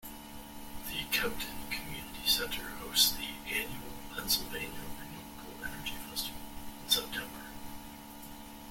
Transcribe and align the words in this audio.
The 0.89 1.03
Kempton 1.11 1.61
Community 1.69 2.25
Center 2.25 2.63
hosts 2.63 3.11
the 3.11 3.53
annual 3.55 3.93
Pennsylvania 4.15 4.71
Renewable 4.99 5.63
Energy 5.63 5.93
Festival 6.09 6.39
in 6.83 6.89
September. 6.89 7.45